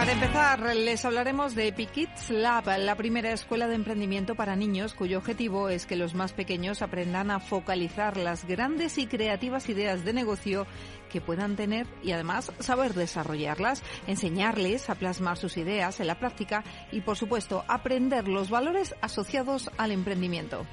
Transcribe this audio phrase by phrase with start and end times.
[0.00, 5.18] Para empezar, les hablaremos de Epic Lab, la primera escuela de emprendimiento para niños cuyo
[5.18, 10.14] objetivo es que los más pequeños aprendan a focalizar las grandes y creativas ideas de
[10.14, 10.66] negocio
[11.10, 16.64] que puedan tener y además saber desarrollarlas, enseñarles a plasmar sus ideas en la práctica
[16.90, 20.64] y, por supuesto, aprender los valores asociados al emprendimiento.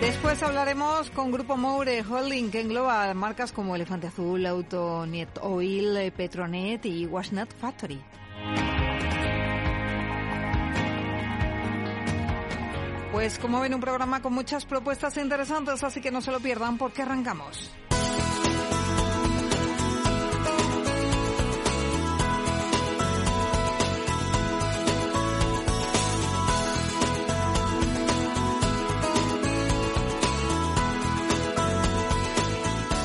[0.00, 6.86] Después hablaremos con Grupo Moure Holding, que engloba marcas como Elefante Azul, Autonet Oil, Petronet
[6.86, 8.00] y Washnut Factory.
[13.10, 16.78] Pues como ven, un programa con muchas propuestas interesantes, así que no se lo pierdan
[16.78, 17.72] porque arrancamos.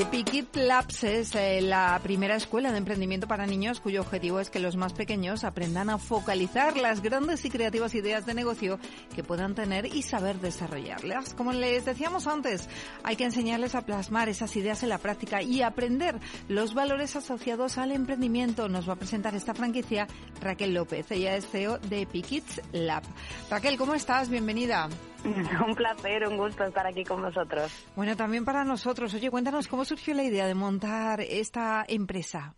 [0.00, 4.60] Epic Labs es eh, la primera escuela de emprendimiento para niños cuyo objetivo es que
[4.60, 8.78] los más pequeños aprendan a focalizar las grandes y creativas ideas de negocio
[9.16, 11.34] que puedan tener y saber desarrollarlas.
[11.34, 12.68] Como les decíamos antes,
[13.02, 17.76] hay que enseñarles a plasmar esas ideas en la práctica y aprender los valores asociados
[17.76, 18.68] al emprendimiento.
[18.68, 20.06] Nos va a presentar esta franquicia
[20.40, 21.10] Raquel López.
[21.10, 23.02] Ella es CEO de Epic Lab.
[23.50, 24.28] Raquel, ¿cómo estás?
[24.28, 24.88] Bienvenida.
[25.66, 27.90] Un placer, un gusto estar aquí con vosotros.
[27.96, 29.12] Bueno, también para nosotros.
[29.14, 32.54] Oye, cuéntanos cómo surgió la idea de montar esta empresa.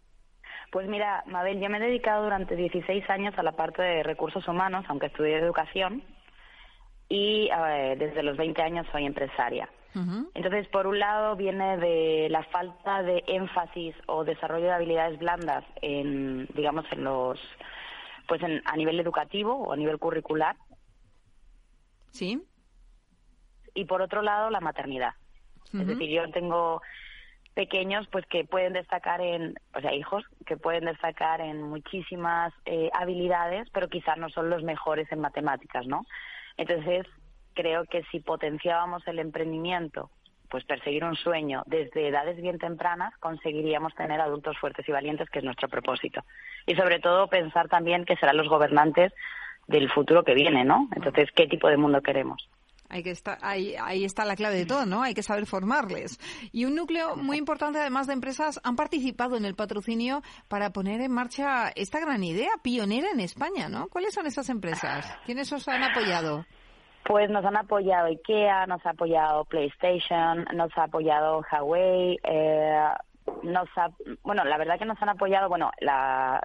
[0.71, 4.47] Pues mira, Mabel, yo me he dedicado durante 16 años a la parte de recursos
[4.47, 6.05] humanos, aunque estudié educación,
[7.09, 7.49] y
[7.99, 9.69] desde los 20 años soy empresaria.
[10.35, 15.65] Entonces, por un lado, viene de la falta de énfasis o desarrollo de habilidades blandas
[15.83, 17.41] en, digamos, en los,
[18.29, 20.55] pues en, a nivel educativo o a nivel curricular.
[22.13, 22.41] Sí
[23.75, 25.15] y por otro lado la maternidad.
[25.73, 26.83] Es decir, yo tengo
[27.55, 32.91] pequeños pues que pueden destacar en, o sea, hijos que pueden destacar en muchísimas eh,
[32.93, 36.07] habilidades, pero quizás no son los mejores en matemáticas, ¿no?
[36.57, 37.07] Entonces,
[37.55, 40.11] creo que si potenciábamos el emprendimiento,
[40.49, 45.39] pues perseguir un sueño desde edades bien tempranas, conseguiríamos tener adultos fuertes y valientes, que
[45.39, 46.25] es nuestro propósito.
[46.67, 49.13] Y sobre todo pensar también que serán los gobernantes
[49.69, 50.89] del futuro que viene, ¿no?
[50.95, 52.49] Entonces, ¿qué tipo de mundo queremos?
[52.91, 55.03] Hay que estar, ahí, ahí está la clave de todo, ¿no?
[55.03, 56.19] Hay que saber formarles.
[56.53, 61.01] Y un núcleo muy importante, además de empresas, han participado en el patrocinio para poner
[61.01, 63.89] en marcha esta gran idea, pionera en España, ¿no?
[63.89, 65.17] ¿Cuáles son esas empresas?
[65.25, 66.45] ¿Quiénes os han apoyado?
[67.05, 72.85] Pues nos han apoyado IKEA, nos ha apoyado PlayStation, nos ha apoyado Huawei, eh,
[73.43, 73.69] nos
[74.23, 75.71] bueno, la verdad que nos han apoyado, bueno,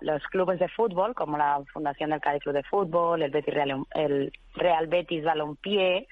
[0.02, 3.86] los clubes de fútbol, como la Fundación del Cádiz Club de Fútbol, el Betis Real,
[3.94, 6.08] el Real Betis Balompié,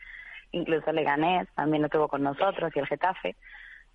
[0.54, 3.36] incluso Leganés también lo tuvo con nosotros y el Getafe.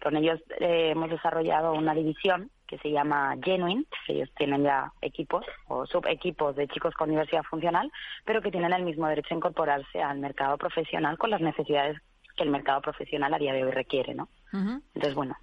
[0.03, 4.93] Con ellos eh, hemos desarrollado una división que se llama Genuine, que ellos tienen ya
[5.01, 7.91] equipos o subequipos de chicos con diversidad funcional,
[8.25, 11.99] pero que tienen el mismo derecho a incorporarse al mercado profesional con las necesidades
[12.37, 14.29] que el mercado profesional a día de hoy requiere, ¿no?
[14.53, 15.37] Entonces, bueno,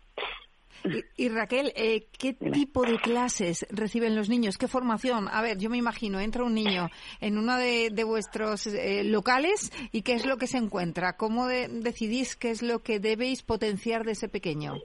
[1.17, 4.57] y, Raquel, eh, ¿qué tipo de clases reciben los niños?
[4.57, 5.27] ¿Qué formación?
[5.29, 6.89] A ver, yo me imagino, entra un niño
[7.21, 11.17] en uno de, vuestros eh, locales y ¿qué es lo que se encuentra?
[11.17, 14.75] ¿Cómo decidís qué es lo que debéis potenciar de ese pequeño?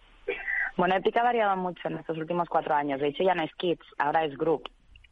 [0.76, 3.00] Bueno, Epic ha variado mucho en estos últimos cuatro años.
[3.00, 4.62] De hecho, ya no es Kids, ahora es Group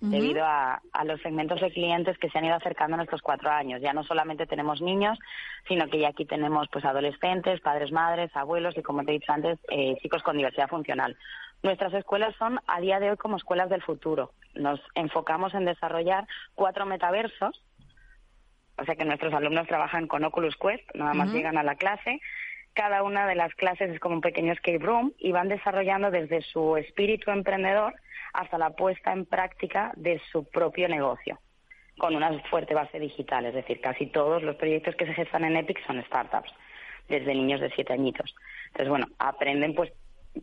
[0.01, 3.81] debido a, los segmentos de clientes que se han ido acercando en estos cuatro años.
[3.81, 5.19] Ya no solamente tenemos niños,
[5.67, 9.33] sino que ya aquí tenemos pues adolescentes, padres, madres, abuelos y, como te he dicho
[9.33, 11.17] antes, eh, chicos con diversidad funcional.
[11.63, 14.33] Nuestras escuelas son a día de hoy como escuelas del futuro.
[14.55, 17.65] Nos enfocamos en desarrollar cuatro metaversos,
[18.77, 22.21] o sea que nuestros alumnos trabajan con Oculus Quest, nada más llegan a la clase.
[22.79, 26.43] Cada una de las clases es como un pequeño escape room y van desarrollando desde
[26.43, 27.93] su espíritu emprendedor
[28.33, 31.41] hasta la puesta en práctica de su propio negocio,
[31.99, 33.47] con una fuerte base digital.
[33.47, 36.53] Es decir, casi todos los proyectos que se gestan en Epic son startups,
[37.09, 38.33] desde niños de siete añitos.
[38.67, 39.93] Entonces, bueno, aprenden pues,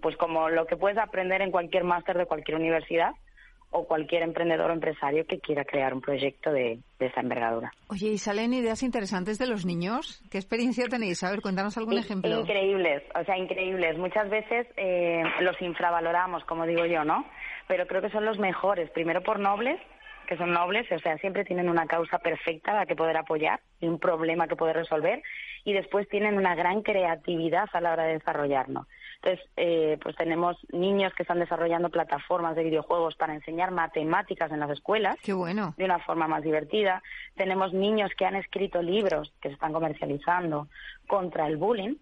[0.02, 3.14] pues como lo que puedes aprender en cualquier máster de cualquier universidad
[3.72, 7.72] o cualquier emprendedor o empresario que quiera crear un proyecto de, de esa envergadura.
[7.90, 10.24] Oye, ¿y salen ideas interesantes de los niños?
[10.32, 11.24] ¿Qué experiencia tenéis?
[11.24, 12.40] A ver, cuéntanos algún ejemplo.
[12.40, 13.98] Increíbles, o sea, increíbles.
[13.98, 17.26] Muchas veces eh, los infravaloramos, como digo yo, ¿no?
[17.68, 19.80] Pero creo que son los mejores, primero por nobles,
[20.26, 23.60] que son nobles, o sea, siempre tienen una causa perfecta a la que poder apoyar
[23.80, 25.22] y un problema que poder resolver,
[25.64, 28.88] y después tienen una gran creatividad a la hora de desarrollarnos.
[29.16, 34.60] Entonces, eh, pues tenemos niños que están desarrollando plataformas de videojuegos para enseñar matemáticas en
[34.60, 35.16] las escuelas.
[35.24, 35.74] Qué bueno.
[35.78, 37.02] De una forma más divertida.
[37.36, 40.68] Tenemos niños que han escrito libros que se están comercializando
[41.08, 41.96] contra el bullying.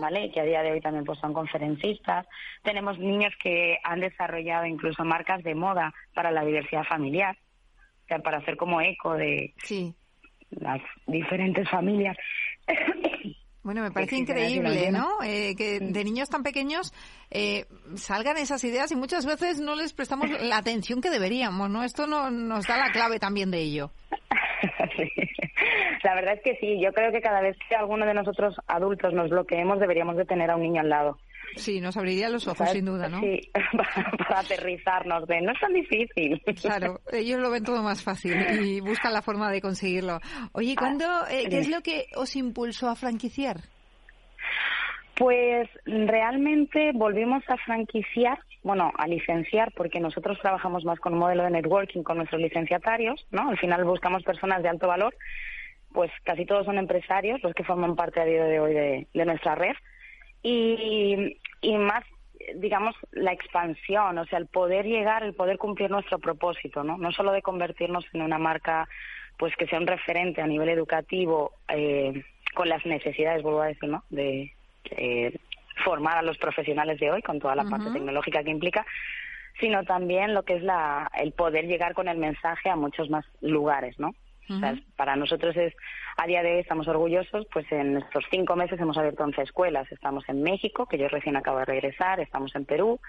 [0.00, 0.32] ¿Vale?
[0.32, 2.26] Que a día de hoy también pues son conferencistas.
[2.64, 7.36] Tenemos niños que han desarrollado incluso marcas de moda para la diversidad familiar,
[8.04, 9.54] o sea, para hacer como eco de
[10.50, 12.16] las diferentes familias.
[13.62, 15.22] Bueno, me parece increíble, ¿no?
[15.22, 16.92] Eh, que de niños tan pequeños
[17.30, 21.84] eh, salgan esas ideas y muchas veces no les prestamos la atención que deberíamos, ¿no?
[21.84, 23.92] Esto no, nos da la clave también de ello.
[26.02, 26.80] La verdad es que sí.
[26.80, 30.50] Yo creo que cada vez que alguno de nosotros adultos nos bloqueemos, deberíamos de tener
[30.50, 31.18] a un niño al lado.
[31.56, 33.20] Sí, nos abriría los ojos, sin duda, ¿no?
[33.20, 33.40] Sí,
[34.28, 36.42] para, aterrizarnos de no es tan difícil.
[36.60, 40.18] Claro, ellos lo ven todo más fácil y buscan la forma de conseguirlo.
[40.52, 43.60] Oye, ¿cuándo, eh, ¿qué es lo que os impulsó a franquiciar?
[45.16, 51.44] Pues realmente volvimos a franquiciar, bueno, a licenciar, porque nosotros trabajamos más con un modelo
[51.44, 53.50] de networking con nuestros licenciatarios, ¿no?
[53.50, 55.14] Al final buscamos personas de alto valor,
[55.92, 59.54] pues casi todos son empresarios los que forman parte a día de hoy de nuestra
[59.54, 59.74] red
[60.42, 62.04] y, y más
[62.56, 66.98] digamos, la expansión, o sea, el poder llegar, el poder cumplir nuestro propósito, ¿no?
[66.98, 68.88] No solo de convertirnos en una marca,
[69.38, 72.24] pues que sea un referente a nivel educativo, eh,
[72.54, 74.04] con las necesidades, vuelvo a decir, ¿no?
[74.10, 74.52] De
[75.84, 78.84] formar a los profesionales de hoy, con toda la parte tecnológica que implica,
[79.58, 83.24] sino también lo que es la, el poder llegar con el mensaje a muchos más
[83.40, 84.14] lugares, ¿no?
[84.96, 85.74] Para nosotros es,
[86.16, 89.90] a día de hoy estamos orgullosos, pues en estos cinco meses hemos abierto 11 escuelas.
[89.90, 93.00] Estamos en México, que yo recién acabo de regresar, estamos en Perú,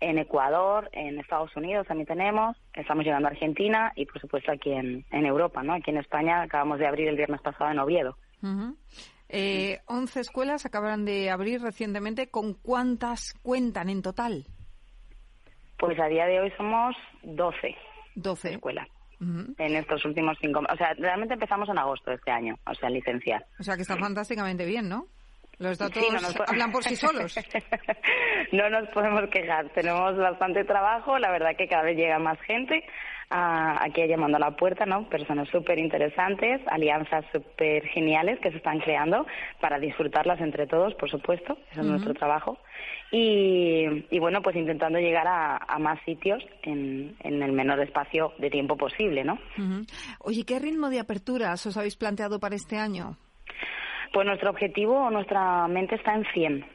[0.00, 4.72] en Ecuador, en Estados Unidos también tenemos, estamos llegando a Argentina y por supuesto aquí
[4.72, 5.72] en, en Europa, ¿no?
[5.72, 8.16] Aquí en España acabamos de abrir el viernes pasado en Oviedo.
[9.28, 12.28] eh, 11 escuelas acaban de abrir recientemente.
[12.28, 14.44] ¿Con cuántas cuentan en total?
[15.78, 17.74] Pues a día de hoy somos 12.
[18.16, 18.88] 12 escuelas
[19.20, 22.90] en estos últimos cinco O sea, realmente empezamos en agosto de este año, o sea,
[22.90, 23.46] licenciar.
[23.58, 25.08] O sea, que está fantásticamente bien, ¿no?
[25.58, 26.04] Los datos
[26.46, 27.34] hablan por sí solos.
[28.52, 29.70] no nos podemos quejar.
[29.70, 31.18] Tenemos bastante trabajo.
[31.18, 32.84] La verdad que cada vez llega más gente
[33.30, 35.08] aquí llamando a la puerta, ¿no?
[35.08, 39.26] Personas súper interesantes, alianzas súper geniales que se están creando
[39.60, 41.58] para disfrutarlas entre todos, por supuesto.
[41.72, 42.58] Eso es nuestro trabajo.
[43.10, 49.24] Y, bueno, pues intentando llegar a, más sitios en, el menor espacio de tiempo posible,
[49.24, 49.38] ¿no?
[50.20, 53.16] Oye, ¿qué ritmo de aperturas os habéis planteado para este año?
[54.16, 56.66] Pues nuestro objetivo, nuestra mente está en 100.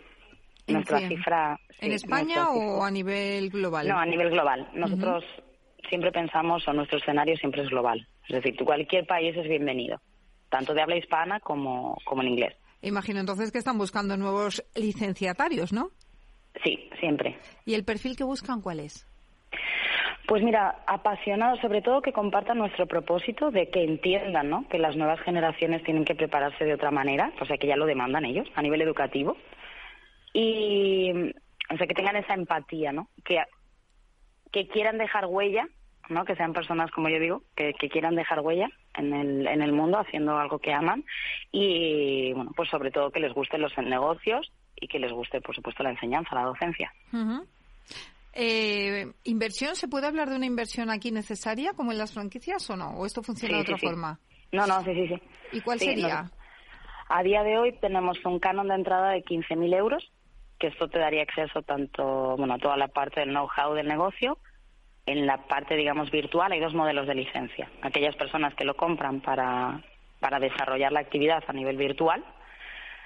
[0.67, 1.59] nuestra cifra.
[1.79, 3.87] ¿En España o a nivel global?
[3.87, 4.69] No, a nivel global.
[4.75, 5.23] Nosotros
[5.89, 8.07] siempre pensamos, o nuestro escenario siempre es global.
[8.29, 9.99] Es decir, cualquier país es bienvenido,
[10.49, 12.55] tanto de habla hispana como, como en inglés.
[12.83, 15.89] Imagino entonces que están buscando nuevos licenciatarios, ¿no?
[16.63, 17.39] Sí, siempre.
[17.65, 19.07] ¿Y el perfil que buscan cuál es?
[20.31, 24.65] Pues mira, apasionados, sobre todo que compartan nuestro propósito de que entiendan, ¿no?
[24.69, 27.85] Que las nuevas generaciones tienen que prepararse de otra manera, o sea, que ya lo
[27.85, 29.35] demandan ellos a nivel educativo.
[30.31, 31.11] Y,
[31.69, 33.09] o sea, que tengan esa empatía, ¿no?
[33.25, 33.43] Que,
[34.53, 35.67] que quieran dejar huella,
[36.07, 36.23] ¿no?
[36.23, 39.99] Que sean personas, como yo digo, que, quieran dejar huella en el, en el mundo
[39.99, 41.03] haciendo algo que aman
[41.51, 45.53] y, bueno, pues sobre todo que les gusten los negocios y que les guste, por
[45.53, 46.93] supuesto, la enseñanza, la docencia.
[48.33, 49.75] Eh, ¿Inversión?
[49.75, 52.91] ¿Se puede hablar de una inversión aquí necesaria, como en las franquicias, o no?
[52.97, 54.19] ¿O esto funciona de otra forma?
[54.51, 55.21] No, no, sí, sí, sí.
[55.53, 56.31] ¿Y cuál sería?
[57.13, 60.11] a día de hoy tenemos un canon de entrada de 15.000 euros,
[60.57, 64.37] que esto te daría acceso tanto, bueno, a toda la parte del know-how del negocio,
[65.05, 67.69] en la parte, digamos, virtual hay dos modelos de licencia.
[67.81, 69.81] Aquellas personas que lo compran para,
[70.19, 72.23] para desarrollar la actividad a nivel virtual,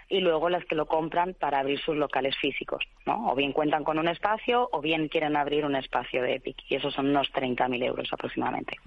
[0.10, 3.32] y luego las que lo compran para abrir sus locales físicos, ¿no?
[3.32, 6.76] O bien cuentan con un espacio o bien quieren abrir un espacio de Epic y
[6.76, 8.78] esos son unos 30.000 euros aproximadamente.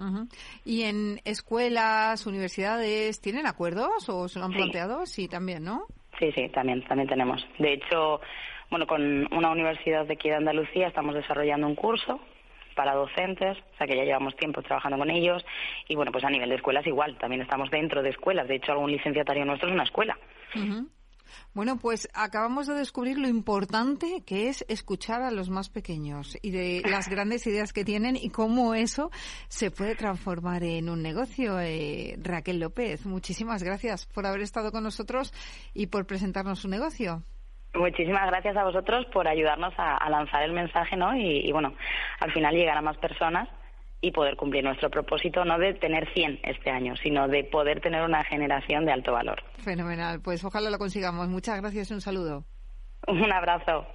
[0.65, 5.07] ¿Y en escuelas, universidades, tienen acuerdos o se lo han planteado?
[5.07, 5.87] Sí, también, ¿no?
[6.19, 7.47] Sí, sí, también, también tenemos.
[7.59, 8.21] De hecho,
[8.71, 12.21] bueno, con una universidad de aquí de Andalucía estamos desarrollando un curso
[12.75, 15.45] para docentes, o sea que ya llevamos tiempo trabajando con ellos
[15.89, 18.71] y bueno, pues a nivel de escuelas igual, también estamos dentro de escuelas, de hecho
[18.71, 20.17] algún licenciatario nuestro es una escuela.
[21.55, 26.51] Bueno, pues acabamos de descubrir lo importante que es escuchar a los más pequeños y
[26.51, 29.11] de las grandes ideas que tienen y cómo eso
[29.49, 31.61] se puede transformar en un negocio.
[31.61, 35.33] Eh, Raquel López, muchísimas gracias por haber estado con nosotros
[35.75, 37.23] y por presentarnos su negocio.
[37.75, 41.15] Muchísimas gracias a vosotros por ayudarnos a, lanzar el mensaje, ¿no?
[41.15, 41.75] y, bueno,
[42.19, 43.49] al final llegar a más personas
[44.01, 48.03] y poder cumplir nuestro propósito, no de tener 100 este año, sino de poder tener
[48.03, 49.43] una generación de alto valor.
[49.59, 51.29] Fenomenal, pues ojalá lo consigamos.
[51.29, 52.45] Muchas gracias y un saludo.
[53.09, 53.87] Un abrazo.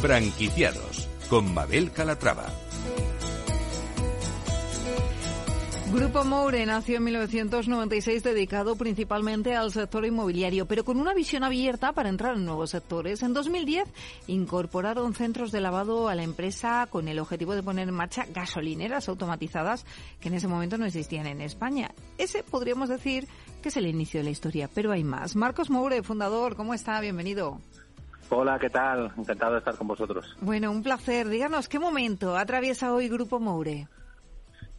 [0.00, 2.46] Franquiciados con Mabel Calatrava.
[5.92, 11.92] Grupo Moure nació en 1996 dedicado principalmente al sector inmobiliario, pero con una visión abierta
[11.92, 13.24] para entrar en nuevos sectores.
[13.24, 13.88] En 2010
[14.28, 19.08] incorporaron centros de lavado a la empresa con el objetivo de poner en marcha gasolineras
[19.08, 19.84] automatizadas
[20.20, 21.90] que en ese momento no existían en España.
[22.18, 23.26] Ese podríamos decir
[23.60, 25.34] que es el inicio de la historia, pero hay más.
[25.34, 27.00] Marcos Moure, fundador, ¿cómo está?
[27.00, 27.60] Bienvenido.
[28.28, 29.12] Hola, ¿qué tal?
[29.18, 30.36] Encantado de estar con vosotros.
[30.40, 31.28] Bueno, un placer.
[31.28, 33.88] Díganos, ¿qué momento atraviesa hoy Grupo Moure?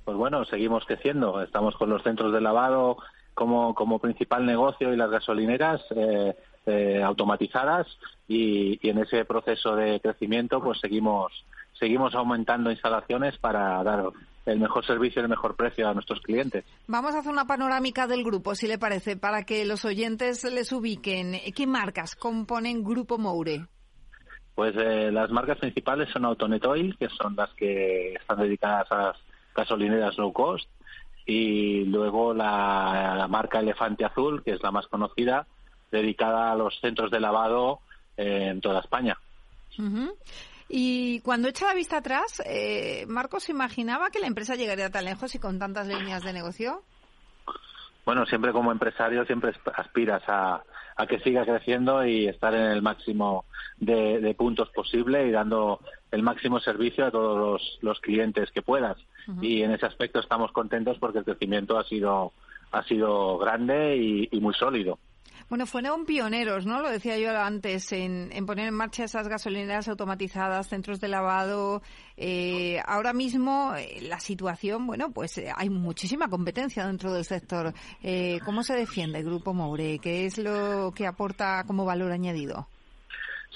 [0.06, 1.42] Pues bueno, seguimos creciendo.
[1.42, 2.98] Estamos con los centros de lavado
[3.34, 7.88] como, como principal negocio y las gasolineras eh, eh, automatizadas
[8.28, 11.32] y, y, en ese proceso de crecimiento pues seguimos
[11.74, 14.12] seguimos aumentando instalaciones para dar
[14.46, 16.64] el mejor servicio y el mejor precio a nuestros clientes.
[16.88, 20.72] Vamos a hacer una panorámica del grupo, si le parece, para que los oyentes les
[20.72, 21.40] ubiquen.
[21.56, 23.66] ¿Qué marcas componen Grupo Moure?
[24.54, 28.96] Pues eh, las marcas principales son Autonet Oil, que son las que están dedicadas a
[28.98, 29.18] las
[29.56, 30.68] gasolineras low cost,
[31.26, 35.48] y luego la, marca Elefante Azul, que es la más conocida,
[35.92, 37.80] dedicada a los centros de lavado
[38.18, 39.18] en toda España.
[40.68, 45.36] Y cuando echa la vista atrás, eh, ¿Marcos imaginaba que la empresa llegaría tan lejos
[45.36, 46.84] y con tantas líneas de negocio?
[48.06, 50.64] Bueno, siempre como empresario siempre aspiras a,
[51.08, 53.46] que siga creciendo y estar en el máximo
[53.78, 55.82] de, puntos posible y dando
[56.12, 58.98] el máximo servicio a todos los, clientes que puedas.
[59.42, 62.34] Y en ese aspecto estamos contentos porque el crecimiento ha sido
[62.72, 63.98] ha sido grande
[64.32, 64.98] y muy sólido.
[65.52, 66.82] Bueno, fueron pioneros, ¿no?
[66.82, 71.82] Lo decía yo antes, en, poner en marcha esas gasolineras automatizadas, centros de lavado.
[72.16, 77.74] Eh, ahora mismo eh, la situación, bueno, pues eh, hay muchísima competencia dentro del sector.
[78.46, 80.00] ¿Cómo se defiende el Grupo Moure?
[80.00, 82.70] ¿Qué es lo que aporta como valor añadido?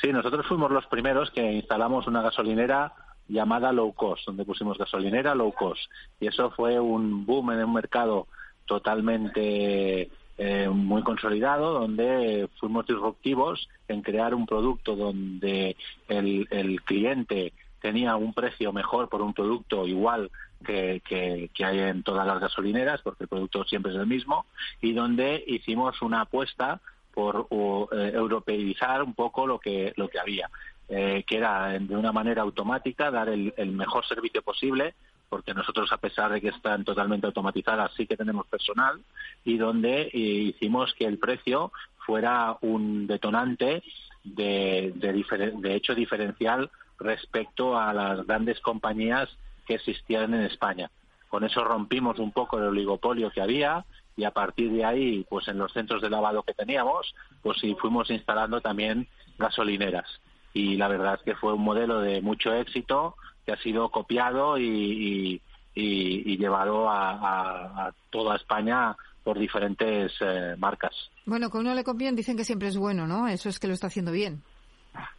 [0.01, 2.93] Sí, nosotros fuimos los primeros que instalamos una gasolinera
[3.27, 5.81] llamada low cost, donde pusimos gasolinera low cost.
[6.19, 8.27] Y eso fue un boom en un mercado
[8.65, 17.53] totalmente eh, muy consolidado, donde fuimos disruptivos en crear un producto donde el, el cliente
[17.81, 20.31] tenía un precio mejor por un producto igual
[20.65, 24.45] que, que, hay en todas las gasolineras, porque el producto siempre es el mismo,
[24.81, 26.81] y donde hicimos una apuesta
[27.15, 27.47] por
[27.93, 30.49] eh, europeizar un poco lo que, lo que había,
[30.89, 34.93] eh, que era de una manera automática dar el, mejor servicio posible
[35.29, 39.01] porque nosotros, a pesar de que están totalmente automatizadas, sí que tenemos personal
[39.43, 41.71] y donde eh, hicimos que el precio
[42.05, 43.81] fuera un detonante
[44.23, 46.69] de, de, hecho diferencial
[46.99, 49.29] respecto a las grandes compañías
[49.65, 50.91] que existían en España.
[51.27, 53.83] Con eso rompimos un poco el oligopolio que había
[54.17, 57.75] y a partir de ahí, pues en los centros de lavado que teníamos, pues sí
[57.79, 59.07] fuimos instalando también
[59.37, 60.05] gasolineras.
[60.53, 64.57] Y la verdad es que fue un modelo de mucho éxito, que ha sido copiado
[64.57, 65.41] y,
[65.75, 70.93] llevado a, toda España por diferentes eh, marcas.
[71.25, 73.27] Bueno, que uno le copien dicen que siempre es bueno, ¿no?
[73.27, 74.43] Eso es que lo está haciendo bien.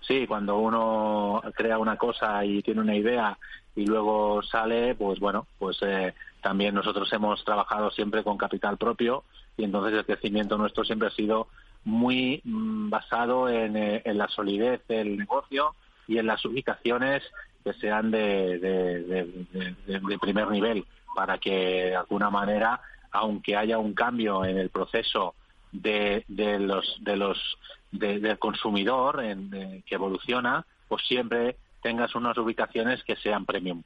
[0.01, 3.37] Sí, cuando uno crea una cosa y tiene una idea
[3.75, 9.25] y luego sale, pues bueno, pues eh, también nosotros hemos trabajado siempre con capital propio
[9.57, 11.49] y entonces el crecimiento nuestro siempre ha sido
[11.85, 15.75] muy mm, basado en, eh, la solidez del negocio
[16.09, 17.23] y en las ubicaciones
[17.65, 22.81] que sean de, de, primer nivel para que de alguna manera,
[23.11, 25.35] aunque haya un cambio en el proceso
[25.73, 27.59] de, de los de los
[27.99, 33.83] del consumidor en, que evoluciona, pues siempre tengas unas ubicaciones que sean premium.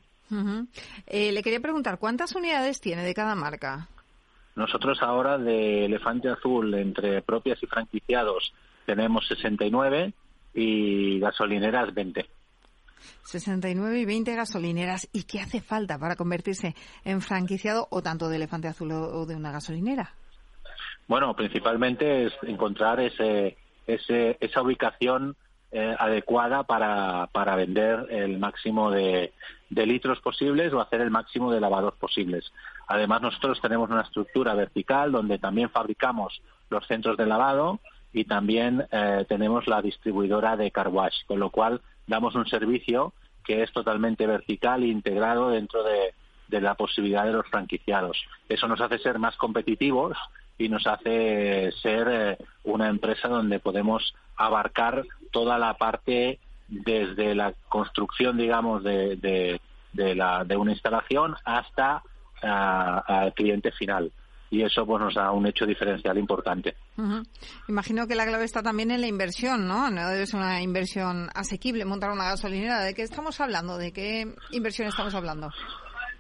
[1.07, 3.89] Eh, le quería preguntar, ¿cuántas unidades tiene de cada marca?
[4.55, 8.53] Nosotros ahora de Elefante Azul, entre propias y franquiciados,
[8.87, 10.13] tenemos 69
[10.55, 12.27] y gasolineras 20.
[13.25, 15.09] 69 y 20 gasolineras.
[15.13, 16.75] ¿Y qué hace falta para convertirse
[17.05, 20.15] en franquiciado o tanto de Elefante Azul o de una gasolinera?
[21.09, 23.57] Bueno, principalmente es encontrar ese,
[23.87, 25.37] ese, esa ubicación
[25.73, 29.33] eh, adecuada para, para vender el máximo de,
[29.69, 32.53] de litros posibles o hacer el máximo de lavados posibles.
[32.89, 37.79] Además, nosotros tenemos una estructura vertical donde también fabricamos los centros de lavado
[38.13, 43.13] y también eh, tenemos la distribuidora de car wash, con lo cual damos un servicio
[43.45, 46.13] que es totalmente vertical e integrado dentro de,
[46.61, 48.21] la posibilidad de los franquiciados.
[48.49, 50.17] Eso nos hace ser más competitivos
[50.61, 56.39] y nos hace ser eh, una empresa donde podemos abarcar toda la parte
[56.69, 59.59] desde la construcción, digamos, de,
[59.95, 62.03] de, la, de una instalación hasta
[62.43, 64.13] al cliente final.
[64.51, 66.77] Y eso pues nos da un hecho diferencial importante.
[67.67, 69.91] Imagino que la clave está también en la inversión, ¿no?
[69.91, 72.81] No es una inversión asequible montar una gasolinera.
[72.81, 73.79] ¿De qué estamos hablando?
[73.79, 75.51] ¿De qué inversión estamos hablando?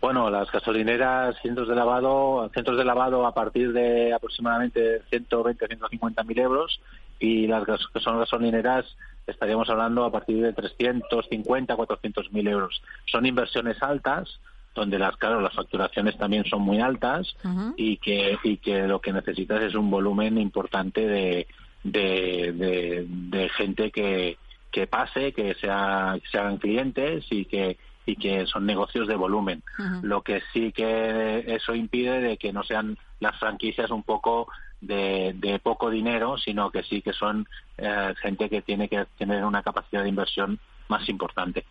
[0.01, 6.25] Bueno, las gasolineras, centros de lavado, centros de lavado a partir de aproximadamente 120 150
[6.25, 6.81] mil euros
[7.19, 8.87] y las que son gasolineras
[9.27, 12.83] estaríamos hablando a partir de 350 400 mil euros.
[13.07, 14.41] Son inversiones altas
[14.75, 17.37] donde las claro las facturaciones también son muy altas
[17.77, 21.47] y que y que lo que necesitas es un volumen importante de
[21.83, 24.37] de, de, gente que,
[24.71, 27.79] que pase que sea que se hagan clientes y que
[28.11, 29.63] y que son negocios de volumen.
[30.03, 34.49] Lo que sí que eso impide de que no sean las franquicias un poco
[34.81, 37.47] de, de poco dinero, sino que sí que son
[37.79, 41.65] eh, gente que tiene que tener una capacidad de inversión más importante.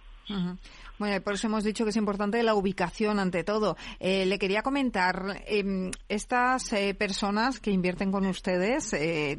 [0.99, 3.77] Bueno, por eso hemos dicho que es importante la ubicación ante todo.
[3.99, 8.91] Eh, le quería comentar, em, estas eh, personas que invierten con ustedes,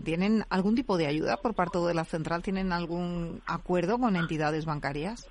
[0.03, 2.43] ¿tienen algún tipo de ayuda por parte de la central?
[2.43, 5.29] ¿Tienen algún acuerdo con entidades bancarias?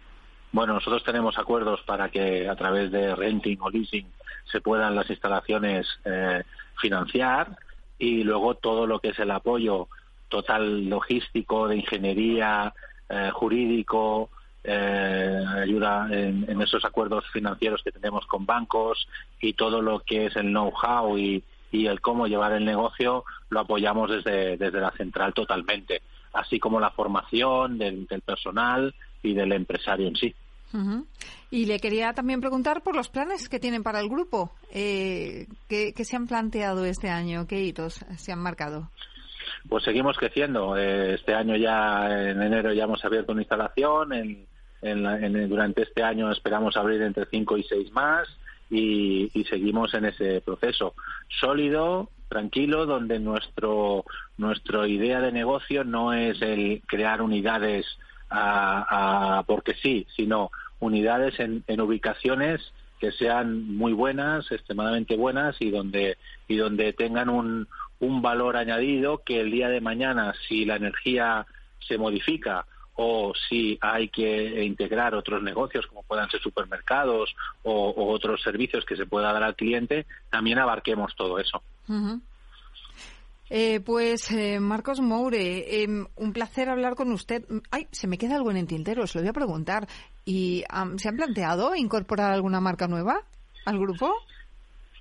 [0.51, 4.07] Bueno, nosotros tenemos acuerdos para que a través de renting o leasing
[4.51, 6.43] se puedan las instalaciones eh,
[6.81, 7.55] financiar
[7.99, 9.87] y luego todo lo que es el apoyo
[10.27, 12.73] total logístico, de ingeniería,
[13.09, 14.29] eh, jurídico,
[14.63, 19.07] eh, ayuda en, esos acuerdos financieros que tenemos con bancos
[19.39, 24.09] y todo lo que es el know-how y, el cómo llevar el negocio lo apoyamos
[24.09, 26.01] desde, desde la central totalmente,
[26.33, 30.35] así como la formación del personal y del empresario en sí.
[31.51, 34.51] Y le quería también preguntar por los planes que tienen para el grupo.
[34.71, 37.47] Eh, ¿qué, se han planteado este año?
[37.47, 38.89] ¿Qué hitos se han marcado?
[39.67, 40.77] Pues seguimos creciendo.
[40.77, 44.13] Eh, este año ya, en enero, ya hemos abierto una instalación.
[44.13, 44.47] En,
[45.49, 48.27] durante este año esperamos abrir entre cinco y seis más.
[48.69, 50.93] Y, y, seguimos en ese proceso
[51.39, 54.05] sólido, tranquilo, donde nuestro
[54.37, 57.87] nuestra idea de negocio no es el crear unidades
[58.29, 62.61] a, porque sí, sino unidades en, en ubicaciones
[62.99, 67.67] que sean muy buenas, extremadamente buenas y donde y donde tengan un,
[67.99, 71.45] un valor añadido que el día de mañana si la energía
[71.87, 72.65] se modifica
[73.01, 78.97] o si hay que integrar otros negocios como puedan ser supermercados o, otros servicios que
[78.97, 81.61] se pueda dar al cliente, también abarquemos todo eso.
[83.49, 87.43] Eh, pues eh, Marcos Moure, em, un placer hablar con usted.
[87.71, 89.87] Ay, se me queda algo en el tintero, se lo voy a preguntar.
[90.23, 90.63] ¿Y
[90.97, 93.23] se han planteado incorporar alguna marca nueva
[93.65, 94.13] al grupo?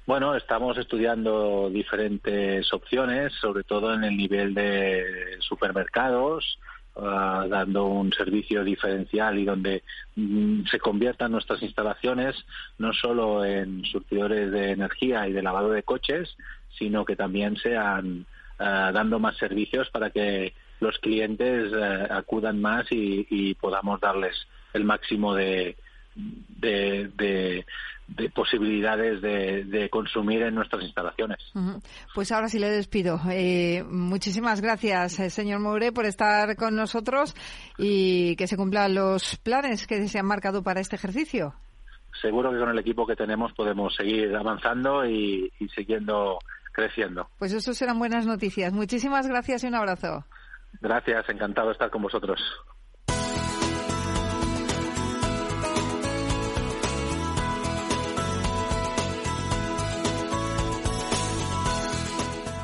[0.06, 6.58] Bueno, estamos estudiando diferentes opciones, sobre todo en el nivel de supermercados,
[6.96, 9.82] ah, dando un servicio diferencial y donde
[10.16, 12.34] mm, se conviertan nuestras instalaciones
[12.78, 16.34] no solo en surtidores de energía y de lavado de coches,
[16.78, 18.26] sino que también sean
[18.60, 24.34] eh, dando más servicios para que los clientes eh, acudan más y, podamos darles
[24.72, 25.76] el máximo de,
[26.14, 27.64] de,
[28.34, 31.38] posibilidades de, consumir en nuestras instalaciones.
[32.14, 33.20] Pues ahora sí le despido.
[33.30, 37.34] Eh, muchísimas gracias, señor Moure, por estar con nosotros
[37.76, 41.54] y que se cumplan los planes que se han marcado para este ejercicio.
[42.20, 46.40] Seguro que con el equipo que tenemos podemos seguir avanzando y, y siguiendo
[46.78, 47.28] creciendo.
[47.38, 48.72] Pues eso serán buenas noticias.
[48.72, 50.24] Muchísimas gracias y un abrazo.
[50.80, 52.40] Gracias, encantado de estar con vosotros.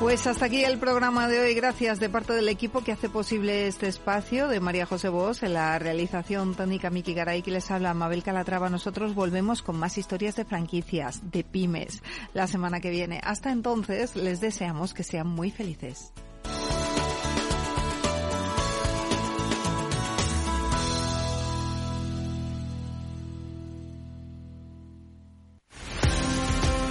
[0.05, 1.55] Pues hasta aquí el programa de hoy.
[1.55, 5.55] Gracias de parte del equipo que hace posible este espacio de María José Bos, en
[5.55, 8.69] la realización técnica Miki Garay, que les habla Mabel Calatrava.
[8.69, 12.03] Nosotros volvemos con más historias de franquicias, de pymes,
[12.35, 13.19] la semana que viene.
[13.23, 16.13] Hasta entonces, les deseamos que sean muy felices.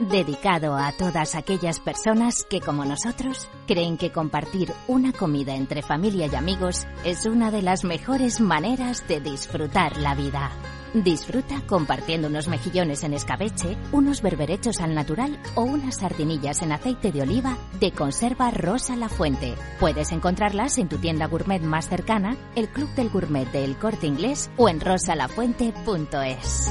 [0.00, 6.28] Dedicado a todas aquellas personas que, como nosotros, creen que compartir una comida entre familia
[6.30, 10.50] y amigos es una de las mejores maneras de disfrutar la vida.
[10.94, 17.12] Disfruta compartiendo unos mejillones en escabeche, unos berberechos al natural o unas sardinillas en aceite
[17.12, 19.54] de oliva de conserva Rosa La Fuente.
[19.78, 24.50] Puedes encontrarlas en tu tienda gourmet más cercana, el Club del Gourmet del Corte Inglés
[24.56, 26.70] o en rosalafuente.es.